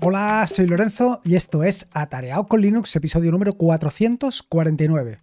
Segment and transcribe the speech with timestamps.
[0.00, 5.20] Hola, soy Lorenzo y esto es Atareado con Linux, episodio número 449.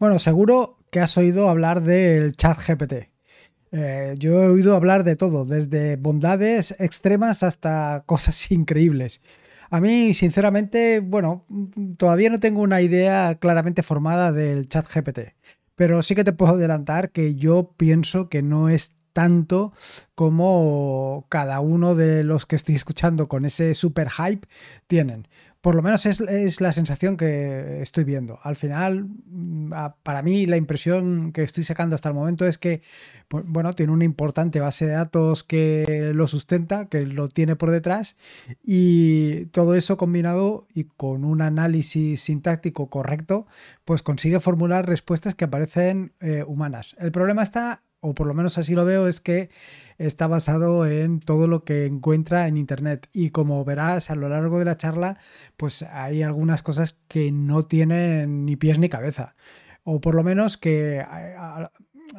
[0.00, 3.10] Bueno, seguro que has oído hablar del chat GPT.
[3.70, 9.20] Eh, yo he oído hablar de todo, desde bondades extremas hasta cosas increíbles.
[9.70, 11.46] A mí, sinceramente, bueno,
[11.96, 15.36] todavía no tengo una idea claramente formada del chat GPT,
[15.76, 19.72] pero sí que te puedo adelantar que yo pienso que no es tanto
[20.14, 24.46] como cada uno de los que estoy escuchando con ese super hype
[24.86, 25.28] tienen.
[25.64, 28.38] Por lo menos es, la sensación que estoy viendo.
[28.42, 32.82] Al final, mm, para mí, la impresión que estoy sacando hasta el momento es que,
[33.30, 38.16] bueno, tiene una importante base de datos que lo sustenta, que lo tiene por detrás,
[38.62, 43.46] y todo eso combinado y con un análisis sintáctico correcto,
[43.86, 46.94] pues consigue formular respuestas que parecen eh, humanas.
[46.98, 49.48] El problema está o por lo menos así lo veo, es que
[49.96, 53.08] está basado en todo lo que encuentra en Internet.
[53.14, 55.16] Y como verás a lo largo de la charla,
[55.56, 59.36] pues hay algunas cosas que no tienen ni pies ni cabeza.
[59.84, 61.70] O por lo menos que a,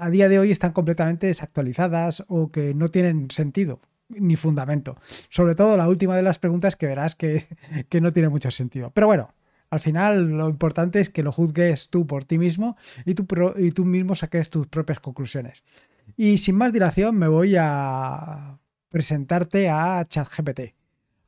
[0.09, 4.98] día de hoy están completamente desactualizadas o que no tienen sentido ni fundamento.
[5.30, 7.46] Sobre todo la última de las preguntas que verás que,
[7.90, 8.90] que no tiene mucho sentido.
[8.90, 9.30] Pero bueno,
[9.76, 14.16] al final lo importante es que lo juzgues tú por ti mismo y tú, mismo
[14.16, 15.64] saques tus propias conclusiones.
[16.16, 18.58] Y sin más dilación me voy a
[18.90, 20.73] presentarte a ChatGPT.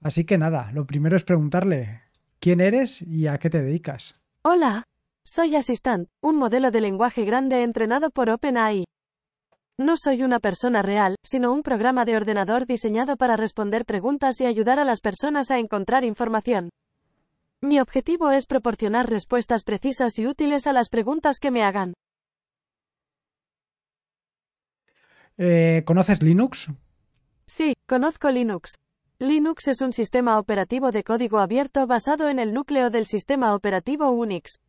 [0.02, 2.03] Así que nada, lo primero es preguntarle
[2.40, 4.22] quién eres y a qué te dedicas.
[4.44, 4.86] Hola,
[5.25, 8.86] soy Assistant, un modelo de lenguaje grande entrenado por OpenAI.
[9.78, 14.45] No soy una persona real, sino un programa de ordenador diseñado para responder preguntas y
[14.45, 16.70] ayudar a las personas a encontrar información.
[17.68, 21.96] Mi objetivo es proporcionar respuestas precisas y útiles a las preguntas que me hagan.
[25.38, 26.70] Eh, ¿Conoces Linux?
[27.46, 28.76] Sí, conozco Linux.
[29.20, 34.12] Linux es un sistema operativo de código abierto basado en el núcleo del sistema operativo
[34.12, 34.62] Unix.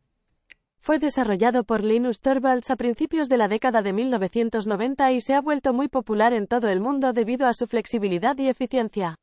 [0.81, 5.41] Fue desarrollado por Linus Torvalds a principios de la década de 1990 y se ha
[5.41, 9.15] vuelto muy popular en todo el mundo debido a su flexibilidad y eficiencia.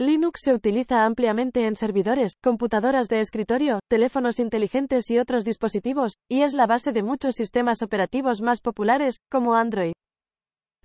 [0.00, 6.42] Linux se utiliza ampliamente en servidores, computadoras de escritorio, teléfonos inteligentes y otros dispositivos, y
[6.42, 9.94] es la base de muchos sistemas operativos más populares, como Android.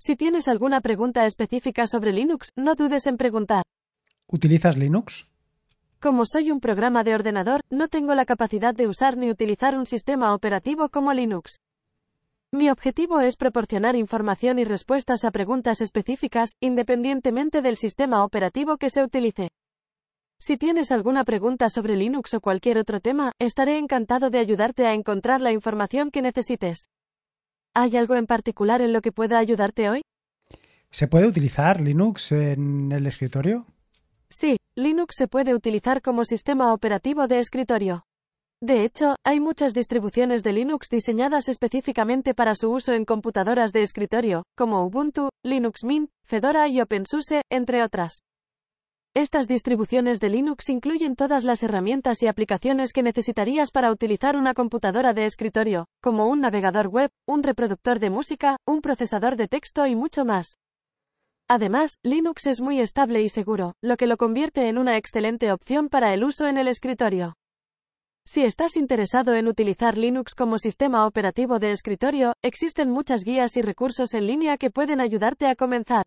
[0.00, 3.62] Si tienes alguna pregunta específica sobre Linux, no dudes en preguntar.
[4.26, 5.30] ¿Utilizas Linux?
[6.00, 9.86] Como soy un programa de ordenador, no tengo la capacidad de usar ni utilizar un
[9.86, 11.60] sistema operativo como Linux.
[12.54, 18.90] Mi objetivo es proporcionar información y respuestas a preguntas específicas, independientemente del sistema operativo que
[18.90, 19.48] se utilice.
[20.38, 24.94] Si tienes alguna pregunta sobre Linux o cualquier otro tema, estaré encantado de ayudarte a
[24.94, 26.90] encontrar la información que necesites.
[27.74, 30.02] ¿Hay algo en particular en lo que pueda ayudarte hoy?
[30.92, 33.66] ¿Se puede utilizar Linux en el escritorio?
[34.30, 38.04] Sí, Linux se puede utilizar como sistema operativo de escritorio.
[38.64, 43.82] De hecho, hay muchas distribuciones de Linux diseñadas específicamente para su uso en computadoras de
[43.82, 48.22] escritorio, como Ubuntu, Linux Mint, Fedora y OpenSUSE, entre otras.
[49.14, 54.54] Estas distribuciones de Linux incluyen todas las herramientas y aplicaciones que necesitarías para utilizar una
[54.54, 59.86] computadora de escritorio, como un navegador web, un reproductor de música, un procesador de texto
[59.86, 60.56] y mucho más.
[61.50, 65.90] Además, Linux es muy estable y seguro, lo que lo convierte en una excelente opción
[65.90, 67.34] para el uso en el escritorio.
[68.26, 73.62] Si estás interesado en utilizar Linux como sistema operativo de escritorio, existen muchas guías y
[73.62, 76.04] recursos en línea que pueden ayudarte a comenzar.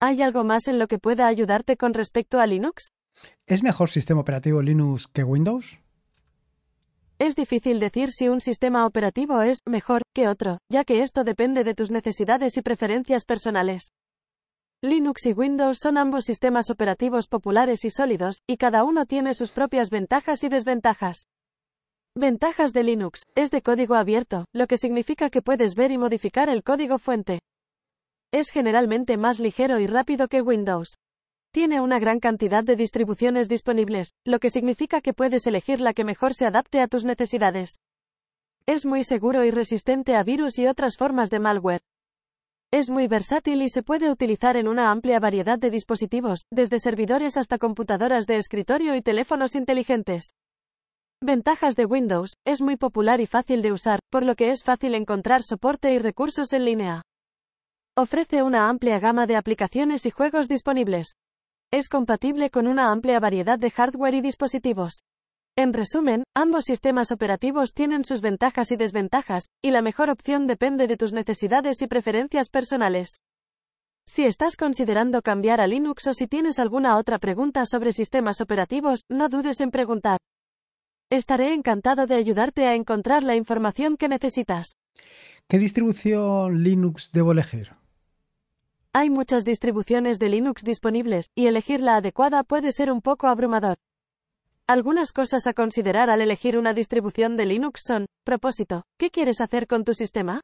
[0.00, 2.88] ¿Hay algo más en lo que pueda ayudarte con respecto a Linux?
[3.46, 5.78] ¿Es mejor sistema operativo Linux que Windows?
[7.18, 11.62] Es difícil decir si un sistema operativo es mejor que otro, ya que esto depende
[11.62, 13.92] de tus necesidades y preferencias personales.
[14.80, 19.50] Linux y Windows son ambos sistemas operativos populares y sólidos, y cada uno tiene sus
[19.50, 21.26] propias ventajas y desventajas.
[22.14, 23.22] Ventajas de Linux.
[23.34, 27.40] Es de código abierto, lo que significa que puedes ver y modificar el código fuente.
[28.32, 30.94] Es generalmente más ligero y rápido que Windows.
[31.52, 36.04] Tiene una gran cantidad de distribuciones disponibles, lo que significa que puedes elegir la que
[36.04, 37.80] mejor se adapte a tus necesidades.
[38.64, 41.82] Es muy seguro y resistente a virus y otras formas de malware.
[42.70, 47.38] Es muy versátil y se puede utilizar en una amplia variedad de dispositivos, desde servidores
[47.38, 50.34] hasta computadoras de escritorio y teléfonos inteligentes.
[51.22, 54.94] Ventajas de Windows, es muy popular y fácil de usar, por lo que es fácil
[54.94, 57.02] encontrar soporte y recursos en línea.
[57.96, 61.16] Ofrece una amplia gama de aplicaciones y juegos disponibles.
[61.72, 65.04] Es compatible con una amplia variedad de hardware y dispositivos.
[65.58, 70.86] En resumen, ambos sistemas operativos tienen sus ventajas y desventajas, y la mejor opción depende
[70.86, 73.22] de tus necesidades y preferencias personales.
[74.06, 79.00] Si estás considerando cambiar a Linux o si tienes alguna otra pregunta sobre sistemas operativos,
[79.08, 80.20] no dudes en preguntar.
[81.10, 84.76] Estaré encantado de ayudarte a encontrar la información que necesitas.
[85.48, 87.72] ¿Qué distribución Linux debo elegir?
[88.92, 93.76] Hay muchas distribuciones de Linux disponibles, y elegir la adecuada puede ser un poco abrumador.
[94.68, 99.66] Algunas cosas a considerar al elegir una distribución de Linux son, propósito, ¿qué quieres hacer
[99.66, 100.42] con tu sistema?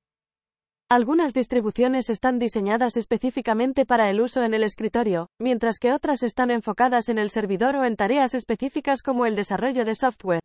[0.88, 6.50] Algunas distribuciones están diseñadas específicamente para el uso en el escritorio, mientras que otras están
[6.50, 10.40] enfocadas en el servidor o en tareas específicas como el desarrollo de software.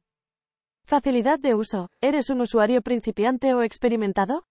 [0.85, 1.87] Facilidad de uso.
[2.01, 4.43] ¿Eres un usuario principiante o experimentado?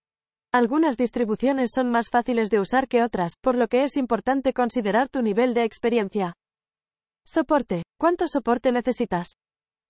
[0.54, 5.10] Algunas distribuciones son más fáciles de usar que otras, por lo que es importante considerar
[5.10, 6.32] tu nivel de experiencia.
[7.26, 7.82] Soporte.
[8.00, 9.38] ¿Cuánto soporte necesitas?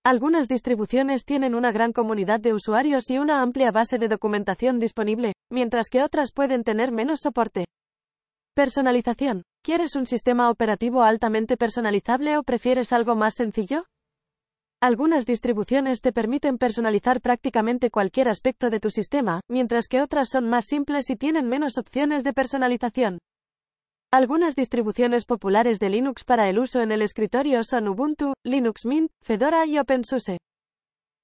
[0.03, 5.35] Algunas distribuciones tienen una gran comunidad de usuarios y una amplia base de documentación disponible,
[5.51, 7.67] mientras que otras pueden tener menos soporte.
[8.55, 9.43] Personalización.
[9.63, 13.85] ¿Quieres un sistema operativo altamente personalizable o prefieres algo más sencillo?
[14.81, 20.49] Algunas distribuciones te permiten personalizar prácticamente cualquier aspecto de tu sistema, mientras que otras son
[20.49, 23.19] más simples y tienen menos opciones de personalización.
[24.11, 29.11] Algunas distribuciones populares de Linux para el uso en el escritorio son Ubuntu, Linux Mint,
[29.23, 30.39] Fedora y OpenSUSE.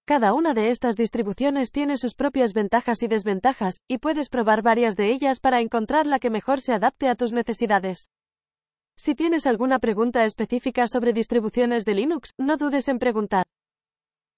[0.06, 4.96] Cada una de estas distribuciones tiene sus propias ventajas y desventajas, y puedes probar varias
[4.96, 8.10] de ellas para encontrar la que mejor se adapte a tus necesidades.
[8.98, 13.46] Si tienes alguna pregunta específica sobre distribuciones de Linux, no dudes en preguntar.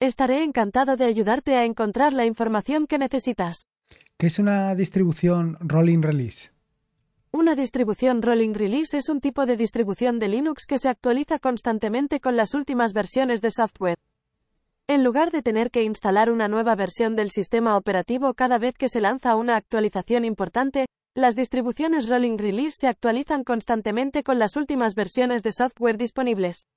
[0.00, 3.64] Estaré encantado de ayudarte a encontrar la información que necesitas.
[4.16, 6.55] ¿Qué es una distribución Rolling Release?
[7.38, 12.18] Una distribución Rolling Release es un tipo de distribución de Linux que se actualiza constantemente
[12.18, 13.98] con las últimas versiones de software.
[14.86, 18.88] En lugar de tener que instalar una nueva versión del sistema operativo cada vez que
[18.88, 24.94] se lanza una actualización importante, las distribuciones Rolling Release se actualizan constantemente con las últimas
[24.94, 26.68] versiones de software disponibles.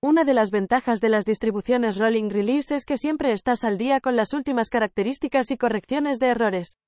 [0.00, 4.00] Una de las ventajas de las distribuciones Rolling Release es que siempre estás al día
[4.00, 6.78] con las últimas características y correcciones de errores.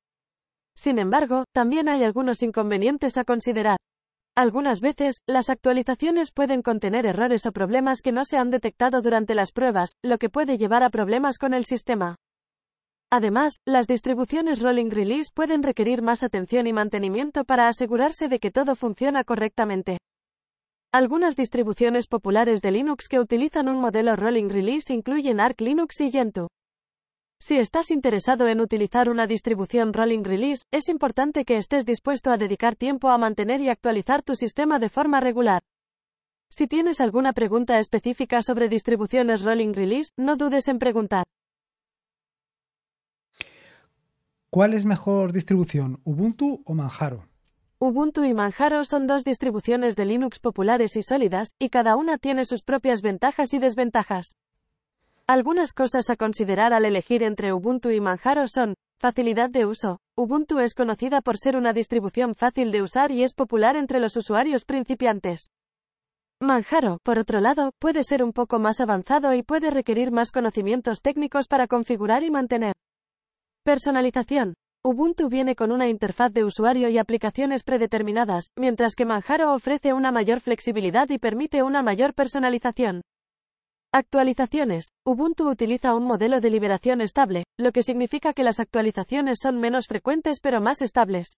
[0.77, 3.79] Sin embargo, también hay algunos inconvenientes a considerar.
[4.37, 9.35] Algunas veces, las actualizaciones pueden contener errores o problemas que no se han detectado durante
[9.35, 12.17] las pruebas, lo que puede llevar a problemas con el sistema.
[13.11, 18.51] Además, las distribuciones Rolling Release pueden requerir más atención y mantenimiento para asegurarse de que
[18.51, 19.97] todo funciona correctamente.
[20.93, 26.11] Algunas distribuciones populares de Linux que utilizan un modelo Rolling Release incluyen Arch Linux y
[26.11, 26.49] Gentoo.
[27.39, 32.39] Si estás interesado en utilizar una distribución Rolling Release, es importante que estés dispuesto a
[32.39, 35.63] dedicar tiempo a mantener y actualizar tu sistema de forma regular.
[36.51, 41.25] Si tienes alguna pregunta específica sobre distribuciones Rolling Release, no dudes en preguntar.
[44.49, 47.29] ¿Cuál es mejor distribución, Ubuntu o Manjaro?
[47.79, 52.47] Ubuntu y Manjaro son dos distribuciones de Linux populares y sólidas, y cada una tiene
[52.47, 54.37] sus propias ventajas y desventajas.
[55.29, 59.99] Algunas cosas a considerar al elegir entre Ubuntu y Manjaro son, facilidad de uso.
[60.17, 64.17] Ubuntu es conocida por ser una distribución fácil de usar y es popular entre los
[64.17, 65.51] usuarios principiantes.
[66.41, 71.01] Manjaro, por otro lado, puede ser un poco más avanzado y puede requerir más conocimientos
[71.01, 72.75] técnicos para configurar y mantener.
[73.65, 74.55] Personalización.
[74.85, 80.13] Ubuntu viene con una interfaz de usuario y aplicaciones predeterminadas, mientras que Manjaro ofrece una
[80.13, 83.03] mayor flexibilidad y permite una mayor personalización.
[83.93, 84.93] Actualizaciones.
[85.07, 89.87] Ubuntu utiliza un modelo de liberación estable, lo que significa que las actualizaciones son menos
[89.87, 91.37] frecuentes pero más estables.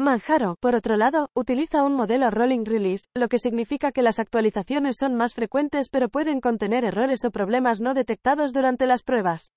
[0.00, 4.96] Manjaro, por otro lado, utiliza un modelo rolling release, lo que significa que las actualizaciones
[4.98, 9.50] son más frecuentes pero pueden contener errores o problemas no detectados durante las pruebas.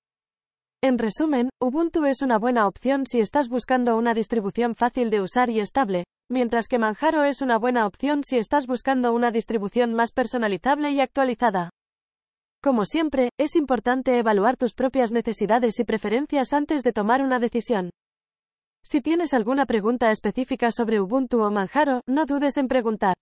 [0.83, 5.51] En resumen, Ubuntu es una buena opción si estás buscando una distribución fácil de usar
[5.51, 10.11] y estable, mientras que Manjaro es una buena opción si estás buscando una distribución más
[10.11, 11.69] personalizable y actualizada.
[12.61, 17.89] Como siempre, es importante evaluar tus propias necesidades y preferencias antes de tomar una decisión.
[18.83, 23.15] Si tienes alguna pregunta específica sobre Ubuntu o Manjaro, no dudes en preguntar.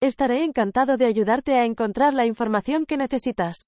[0.00, 3.64] Estaré encantado de ayudarte a encontrar la información que necesitas.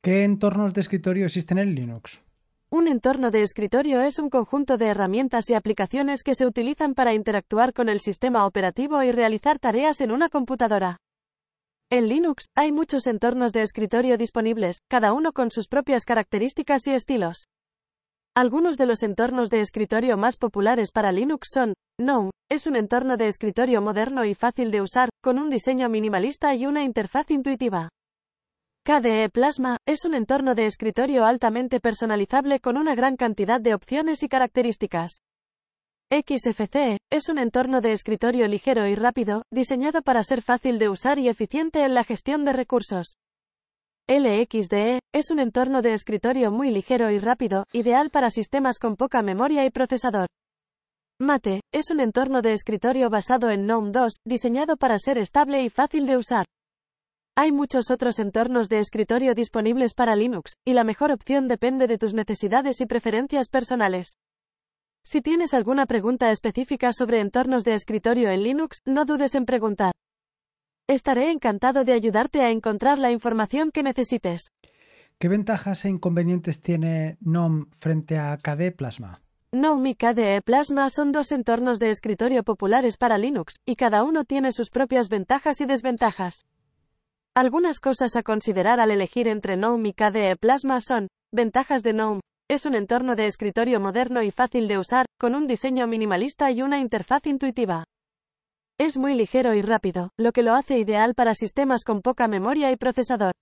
[0.00, 2.20] ¿Qué entornos de escritorio existen en Linux?
[2.70, 7.14] Un entorno de escritorio es un conjunto de herramientas y aplicaciones que se utilizan para
[7.14, 11.01] interactuar con el sistema operativo y realizar tareas en una computadora.
[11.92, 16.92] En Linux, hay muchos entornos de escritorio disponibles, cada uno con sus propias características y
[16.92, 17.44] estilos.
[18.34, 23.18] Algunos de los entornos de escritorio más populares para Linux son, GNOME, es un entorno
[23.18, 27.90] de escritorio moderno y fácil de usar, con un diseño minimalista y una interfaz intuitiva.
[28.86, 34.22] KDE Plasma, es un entorno de escritorio altamente personalizable con una gran cantidad de opciones
[34.22, 35.18] y características.
[36.12, 41.18] XFCE es un entorno de escritorio ligero y rápido, diseñado para ser fácil de usar
[41.18, 43.16] y eficiente en la gestión de recursos.
[44.08, 49.22] LXDE es un entorno de escritorio muy ligero y rápido, ideal para sistemas con poca
[49.22, 50.26] memoria y procesador.
[51.18, 55.70] Mate es un entorno de escritorio basado en GNOME 2, diseñado para ser estable y
[55.70, 56.44] fácil de usar.
[57.38, 61.96] Hay muchos otros entornos de escritorio disponibles para Linux, y la mejor opción depende de
[61.96, 64.18] tus necesidades y preferencias personales.
[65.04, 69.92] Si tienes alguna pregunta específica sobre entornos de escritorio en Linux, no dudes en preguntar.
[70.88, 74.52] Estaré encantado de ayudarte a encontrar la información que necesites.
[75.18, 79.20] ¿Qué ventajas e inconvenientes tiene GNOME frente a KDE Plasma?
[79.50, 84.24] GNOME y KDE Plasma son dos entornos de escritorio populares para Linux, y cada uno
[84.24, 86.46] tiene sus propias ventajas y desventajas.
[87.34, 92.20] Algunas cosas a considerar al elegir entre GNOME y KDE Plasma son, ventajas de GNOME,
[92.52, 96.60] es un entorno de escritorio moderno y fácil de usar, con un diseño minimalista y
[96.60, 97.84] una interfaz intuitiva.
[98.78, 102.70] Es muy ligero y rápido, lo que lo hace ideal para sistemas con poca memoria
[102.70, 103.32] y procesador.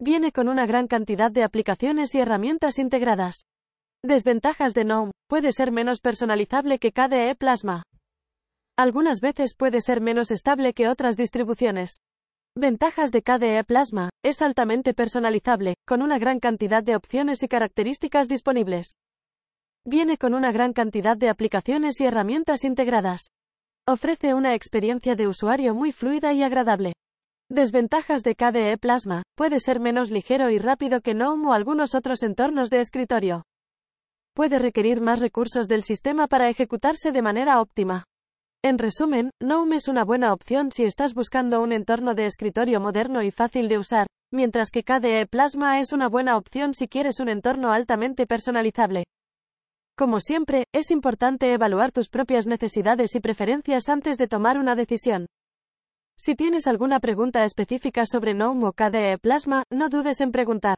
[0.00, 3.46] Viene con una gran cantidad de aplicaciones y herramientas integradas.
[4.02, 5.12] Desventajas de GNOME.
[5.28, 7.84] Puede ser menos personalizable que KDE Plasma.
[8.76, 12.00] Algunas veces puede ser menos estable que otras distribuciones.
[12.58, 14.08] Ventajas de KDE Plasma.
[14.24, 18.96] Es altamente personalizable, con una gran cantidad de opciones y características disponibles.
[19.84, 23.28] Viene con una gran cantidad de aplicaciones y herramientas integradas.
[23.86, 26.94] Ofrece una experiencia de usuario muy fluida y agradable.
[27.50, 29.22] Desventajas de KDE Plasma.
[29.36, 33.42] Puede ser menos ligero y rápido que GNOME o algunos otros entornos de escritorio.
[34.34, 38.04] Puede requerir más recursos del sistema para ejecutarse de manera óptima.
[38.62, 43.22] En resumen, GNOME es una buena opción si estás buscando un entorno de escritorio moderno
[43.22, 47.28] y fácil de usar, mientras que KDE Plasma es una buena opción si quieres un
[47.28, 49.04] entorno altamente personalizable.
[49.96, 55.26] Como siempre, es importante evaluar tus propias necesidades y preferencias antes de tomar una decisión.
[56.18, 60.76] Si tienes alguna pregunta específica sobre GNOME o KDE Plasma, no dudes en preguntar.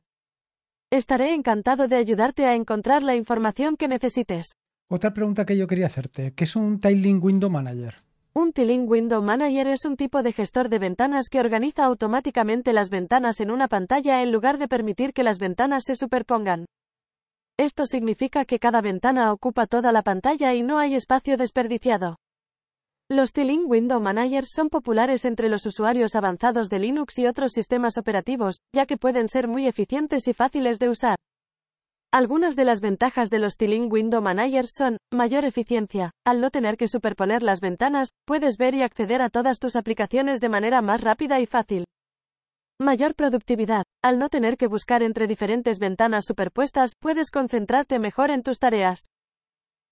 [0.90, 4.52] Estaré encantado de ayudarte a encontrar la información que necesites.
[4.90, 7.94] Otra pregunta que yo quería hacerte, ¿qué es un Tiling Window Manager?
[8.32, 12.88] Un Tiling Window Manager es un tipo de gestor de ventanas que organiza automáticamente las
[12.88, 16.64] ventanas en una pantalla en lugar de permitir que las ventanas se superpongan.
[17.58, 22.16] Esto significa que cada ventana ocupa toda la pantalla y no hay espacio desperdiciado.
[23.10, 27.98] Los Tiling Window Managers son populares entre los usuarios avanzados de Linux y otros sistemas
[27.98, 31.16] operativos, ya que pueden ser muy eficientes y fáciles de usar.
[32.10, 36.12] Algunas de las ventajas de los Tiling Window Managers son, mayor eficiencia.
[36.24, 40.40] Al no tener que superponer las ventanas, puedes ver y acceder a todas tus aplicaciones
[40.40, 41.84] de manera más rápida y fácil.
[42.80, 43.84] Mayor productividad.
[44.02, 49.10] Al no tener que buscar entre diferentes ventanas superpuestas, puedes concentrarte mejor en tus tareas.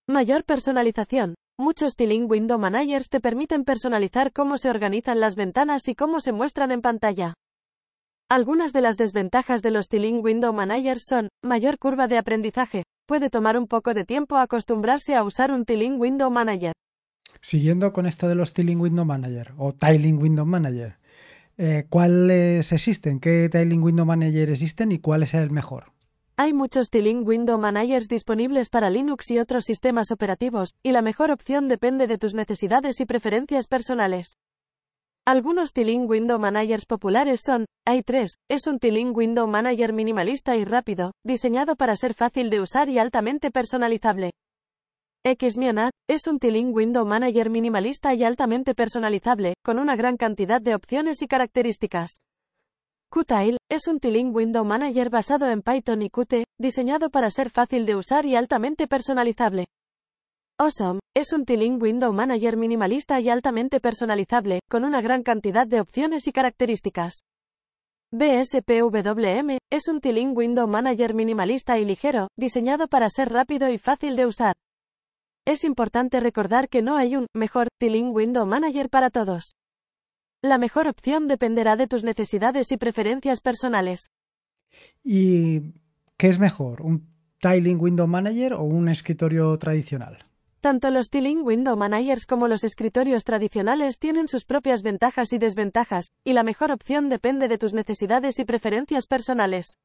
[0.08, 1.34] Mayor personalización.
[1.58, 6.32] Muchos Tiling Window Managers te permiten personalizar cómo se organizan las ventanas y cómo se
[6.32, 7.34] muestran en pantalla.
[8.28, 12.82] Algunas de las desventajas de los Tiling Window Managers son, mayor curva de aprendizaje.
[13.06, 16.72] Puede tomar un poco de tiempo acostumbrarse a usar un Tiling Window Manager.
[17.40, 20.96] Siguiendo con esto de los Tiling Window Manager o Tiling Window Manager,
[21.56, 23.20] eh, ¿cuáles existen?
[23.20, 25.92] ¿Qué Tiling Window Manager existen y cuál es el mejor?
[26.36, 31.30] Hay muchos Tiling Window Managers disponibles para Linux y otros sistemas operativos, y la mejor
[31.30, 34.32] opción depende de tus necesidades y preferencias personales.
[35.28, 41.14] Algunos Tiling Window Managers populares son, i3, es un Tiling Window Manager minimalista y rápido,
[41.24, 44.30] diseñado para ser fácil de usar y altamente personalizable.
[45.24, 50.76] Xmionad, es un Tiling Window Manager minimalista y altamente personalizable, con una gran cantidad de
[50.76, 52.20] opciones y características.
[53.10, 57.84] Qtile, es un Tiling Window Manager basado en Python y Qt, diseñado para ser fácil
[57.84, 59.66] de usar y altamente personalizable.
[60.58, 65.82] Awesome, es un Tiling Window Manager minimalista y altamente personalizable, con una gran cantidad de
[65.82, 67.24] opciones y características.
[68.10, 74.16] BSPWM, es un Tiling Window Manager minimalista y ligero, diseñado para ser rápido y fácil
[74.16, 74.54] de usar.
[75.46, 79.56] Es importante recordar que no hay un mejor Tiling Window Manager para todos.
[80.42, 84.06] La mejor opción dependerá de tus necesidades y preferencias personales.
[85.04, 85.74] ¿Y
[86.16, 87.10] qué es mejor, un
[87.42, 90.25] Tiling Window Manager o un escritorio tradicional?
[90.66, 96.10] Tanto los Tiling Window Managers como los escritorios tradicionales tienen sus propias ventajas y desventajas,
[96.24, 99.78] y la mejor opción depende de tus necesidades y preferencias personales.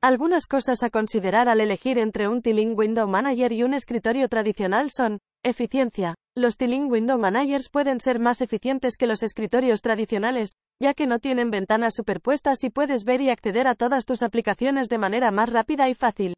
[0.00, 4.90] Algunas cosas a considerar al elegir entre un Tiling Window Manager y un escritorio tradicional
[4.90, 6.14] son, eficiencia.
[6.34, 11.18] Los Tiling Window Managers pueden ser más eficientes que los escritorios tradicionales, ya que no
[11.18, 15.50] tienen ventanas superpuestas y puedes ver y acceder a todas tus aplicaciones de manera más
[15.50, 16.32] rápida y fácil.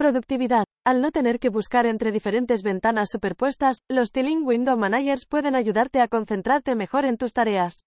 [0.00, 0.64] Productividad.
[0.86, 6.00] Al no tener que buscar entre diferentes ventanas superpuestas, los Tiling Window Managers pueden ayudarte
[6.00, 7.84] a concentrarte mejor en tus tareas.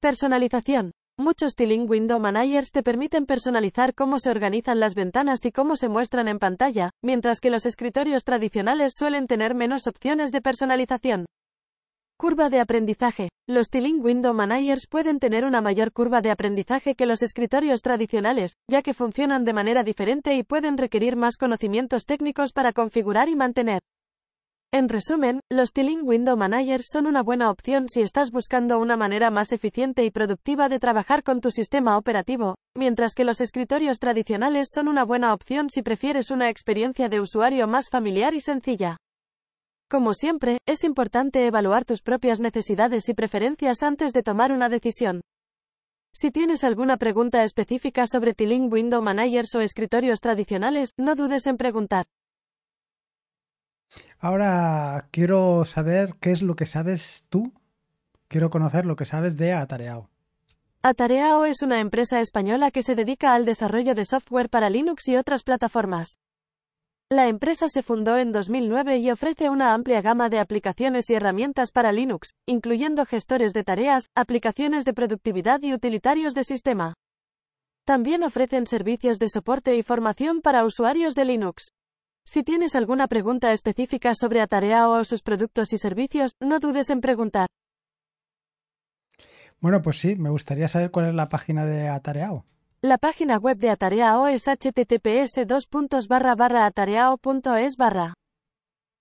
[0.00, 0.90] Personalización.
[1.16, 5.88] Muchos Tiling Window Managers te permiten personalizar cómo se organizan las ventanas y cómo se
[5.88, 11.26] muestran en pantalla, mientras que los escritorios tradicionales suelen tener menos opciones de personalización.
[12.20, 13.30] Curva de aprendizaje.
[13.48, 18.52] Los Tiling Window Managers pueden tener una mayor curva de aprendizaje que los escritorios tradicionales,
[18.70, 23.36] ya que funcionan de manera diferente y pueden requerir más conocimientos técnicos para configurar y
[23.36, 23.80] mantener.
[24.70, 29.30] En resumen, los Tiling Window Managers son una buena opción si estás buscando una manera
[29.30, 34.68] más eficiente y productiva de trabajar con tu sistema operativo, mientras que los escritorios tradicionales
[34.70, 38.98] son una buena opción si prefieres una experiencia de usuario más familiar y sencilla.
[39.90, 45.20] Como siempre, es importante evaluar tus propias necesidades y preferencias antes de tomar una decisión.
[46.14, 51.56] Si tienes alguna pregunta específica sobre Tiling Window Managers o escritorios tradicionales, no dudes en
[51.56, 52.06] preguntar.
[54.20, 57.52] Ahora quiero saber qué es lo que sabes tú.
[58.28, 60.08] Quiero conocer lo que sabes de Atareao.
[60.82, 65.16] Atareao es una empresa española que se dedica al desarrollo de software para Linux y
[65.16, 66.20] otras plataformas.
[67.12, 71.72] La empresa se fundó en 2009 y ofrece una amplia gama de aplicaciones y herramientas
[71.72, 76.94] para Linux, incluyendo gestores de tareas, aplicaciones de productividad y utilitarios de sistema.
[77.84, 81.72] También ofrecen servicios de soporte y formación para usuarios de Linux.
[82.24, 87.00] Si tienes alguna pregunta específica sobre Atareao o sus productos y servicios, no dudes en
[87.00, 87.48] preguntar.
[89.58, 92.44] Bueno, pues sí, me gustaría saber cuál es la página de Atareao.
[92.82, 97.76] La página web de Atareao es https atareao.es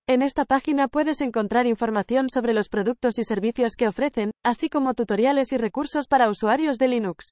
[0.06, 4.96] En esta página puedes encontrar información sobre los productos y servicios que ofrecen, así como
[4.96, 7.30] tutoriales y recursos para usuarios de Linux.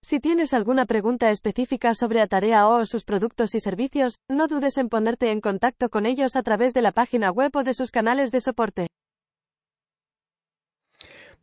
[0.00, 4.88] Si tienes alguna pregunta específica sobre Atareao o sus productos y servicios, no dudes en
[4.88, 8.30] ponerte en contacto con ellos a través de la página web o de sus canales
[8.30, 8.86] de soporte.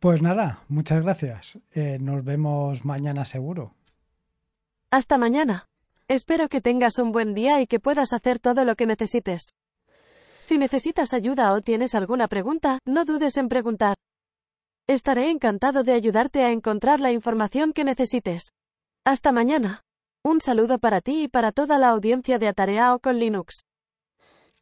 [0.00, 1.58] Pues nada, muchas gracias.
[1.74, 3.74] Eh, nos vemos mañana seguro.
[4.96, 5.66] Hasta mañana.
[6.08, 9.52] Espero que tengas un buen día y que puedas hacer todo lo que necesites.
[10.40, 13.96] Si necesitas ayuda o tienes alguna pregunta, no dudes en preguntar.
[14.86, 18.54] Estaré encantado de ayudarte a encontrar la información que necesites.
[19.04, 19.82] Hasta mañana.
[20.24, 23.64] Un saludo para ti y para toda la audiencia de Atareao con Linux.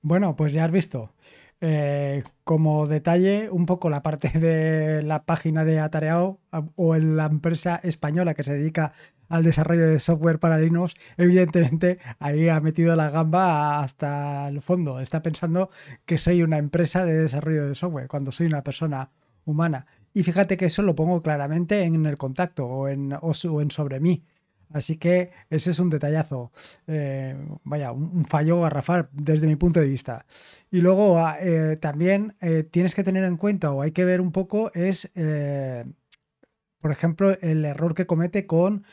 [0.03, 1.15] Bueno, pues ya has visto.
[1.61, 6.41] Eh, como detalle, un poco la parte de la página de Atareao
[6.77, 8.93] o en la empresa española que se dedica
[9.29, 15.01] al desarrollo de software para Linux, evidentemente ahí ha metido la gamba hasta el fondo.
[15.01, 15.71] Está pensando
[16.05, 19.11] que soy una empresa de desarrollo de software cuando soy una persona
[19.45, 19.87] humana.
[20.13, 23.19] Y fíjate que eso lo pongo claramente en el contacto o en,
[23.71, 24.25] sobre mí.
[24.71, 26.51] Así que ese es un detallazo,
[26.87, 30.27] eh, vaya, un, fallo garrafal desde mi punto de vista.
[30.71, 34.21] Y luego ah, eh, también eh, tienes que tener en cuenta o hay que ver
[34.21, 35.13] un poco es,
[36.81, 38.85] por ejemplo, el error que comete con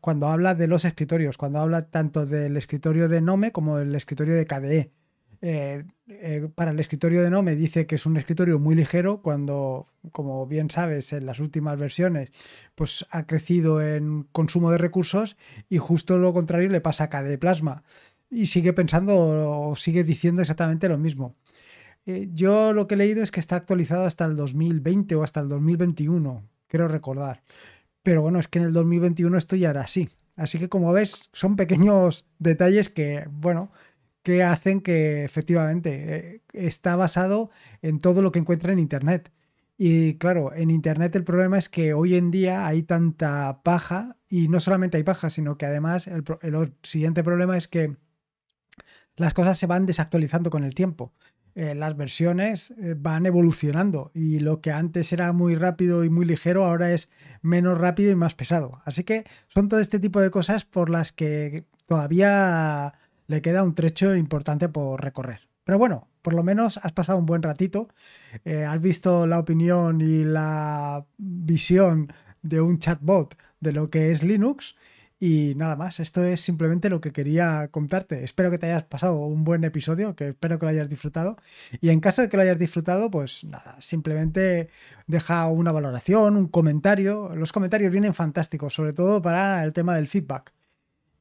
[0.00, 4.34] cuando habla de los escritorios, cuando habla tanto del escritorio de Nome como del escritorio
[4.34, 4.90] de KDE.
[5.42, 9.86] Eh, eh, para el escritorio de Nome dice que es un escritorio muy ligero cuando,
[10.12, 12.30] como bien sabes, en las últimas versiones
[12.74, 15.38] pues ha crecido en consumo de recursos
[15.70, 17.84] y justo lo contrario le pasa a KDE Plasma
[18.28, 21.36] y sigue pensando o sigue diciendo exactamente lo mismo.
[22.04, 25.40] Eh, yo lo que he leído es que está actualizado hasta el 2020 o hasta
[25.40, 27.42] el 2021, quiero recordar.
[28.02, 30.08] Pero bueno, es que en el 2021 esto ya era así.
[30.36, 33.70] Así que como ves, son pequeños detalles que, bueno,
[34.22, 37.50] que hacen que efectivamente eh, está basado
[37.82, 39.32] en todo lo que encuentra en Internet.
[39.76, 44.48] Y claro, en Internet el problema es que hoy en día hay tanta paja y
[44.48, 46.22] no solamente hay paja, sino que además el,
[46.82, 47.96] siguiente problema es que
[49.16, 51.12] las cosas se van desactualizando con el tiempo.
[51.54, 56.24] Eh, las versiones eh, van evolucionando y lo que antes era muy rápido y muy
[56.24, 57.10] ligero ahora es
[57.42, 58.80] menos rápido y más pesado.
[58.84, 62.94] Así que son todo este tipo de cosas por las que todavía
[63.26, 65.48] le queda un trecho importante por recorrer.
[65.64, 67.88] Pero bueno, por lo menos has pasado un buen ratito,
[68.44, 74.22] eh, has visto la opinión y la visión de un chatbot de lo que es
[74.22, 74.76] Linux.
[75.22, 78.24] Y nada más, esto es simplemente lo que quería contarte.
[78.24, 81.36] Espero que te hayas pasado un buen episodio, que espero que lo hayas disfrutado.
[81.82, 84.70] Y en caso de que lo hayas disfrutado, pues nada, simplemente
[85.06, 87.36] deja una valoración, un comentario.
[87.36, 90.54] Los comentarios vienen fantásticos, sobre todo para el tema del feedback.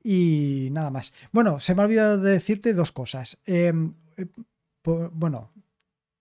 [0.01, 1.13] Y nada más.
[1.33, 3.37] Bueno, se me ha olvidado de decirte dos cosas.
[3.45, 4.27] Em, eh,
[5.11, 5.51] bueno,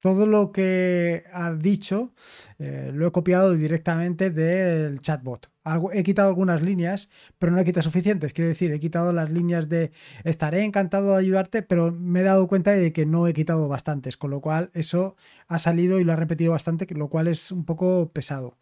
[0.01, 2.13] todo lo que ha dicho
[2.59, 5.51] eh, lo he copiado directamente del chatbot.
[5.65, 8.33] Algo, he quitado algunas líneas, pero no he quitado suficientes.
[8.33, 9.93] Quiero decir, he quitado las líneas de
[10.25, 14.17] estaré encantado de ayudarte, pero me he dado cuenta de que no he quitado bastantes,
[14.17, 17.65] con lo cual eso ha salido y lo ha repetido bastante, lo cual es un
[17.65, 18.57] poco pesado.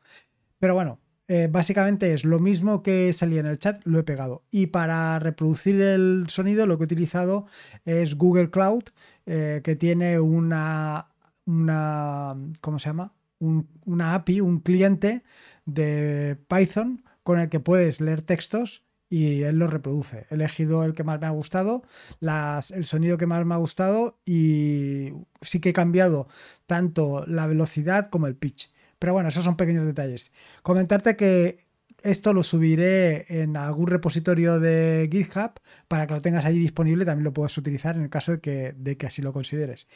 [0.59, 4.45] Pero bueno, eh, básicamente es lo mismo que salía en el chat, lo he pegado.
[4.51, 7.47] Y para reproducir el sonido lo que he utilizado
[7.85, 8.85] es Google Cloud,
[9.27, 11.09] eh, que tiene una
[11.47, 13.13] una, ¿cómo se llama?
[13.39, 15.23] una API, un cliente
[15.67, 20.27] de Python con el que puedes leer textos y él los reproduce.
[20.31, 21.83] He elegido el que más me ha gustado,
[22.21, 26.29] el sonido que más me ha gustado y sí que he cambiado
[26.67, 28.73] tanto la velocidad como el pitch.
[28.99, 30.33] Pero bueno, esos son pequeños detalles.
[30.63, 31.59] Comentarte que
[32.03, 37.05] esto lo subiré en algún repositorio de GitHub para que lo tengas ahí disponible.
[37.05, 39.87] También lo puedes utilizar en el caso de que, de que así lo consideres.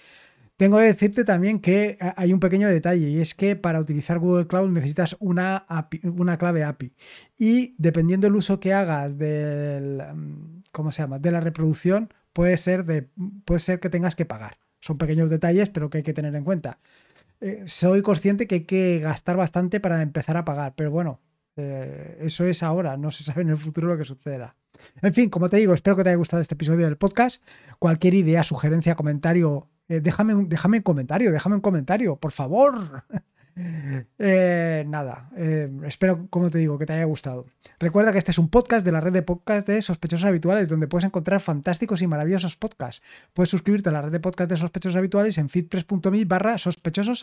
[0.61, 4.19] Tengo que decirte también que eh, hay un pequeño detalle y es que para utilizar
[4.19, 5.65] Google Cloud necesitas una,
[6.03, 6.93] una clave API
[7.39, 11.19] y dependiendo del uso que hagas del, mm, ¿cómo se llama?
[11.19, 13.09] de la reproducción puede ser, de,
[13.47, 14.59] puede ser que tengas que pagar.
[14.81, 16.79] Son pequeños detalles pero que hay que tener en cuenta.
[17.41, 21.23] Eh, soy consciente que hay que gastar bastante para empezar a pagar, pero bueno,
[21.57, 24.57] eh, eso es ahora, no se sabe en el futuro lo que sucederá.
[25.01, 27.43] En fin, como te digo, espero que te haya gustado este episodio del podcast.
[27.79, 33.03] Cualquier idea, sugerencia, comentario déjame, un, déjame un comentario, déjame un comentario, por favor.
[34.19, 37.47] Eh, nada, eh, espero, como te digo, que te haya gustado.
[37.79, 40.87] Recuerda que este es un podcast de la red de podcast de sospechosos habituales, donde
[40.87, 43.03] puedes encontrar fantásticos y maravillosos podcasts.
[43.33, 46.57] Puedes suscribirte a la red de podcast de sospechosos habituales en feedpress.me barra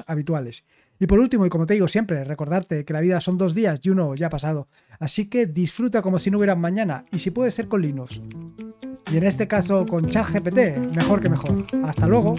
[0.07, 0.63] habituales.
[0.99, 3.79] Y por último, y como te digo siempre, recordarte que la vida son dos días
[3.83, 4.67] y uno ya ha pasado.
[4.99, 8.21] Así que disfruta como si no hubiera mañana, y si puede ser con Linux.
[9.11, 11.65] Y en este caso con ChatGPT, mejor que mejor.
[11.83, 12.35] Hasta luego.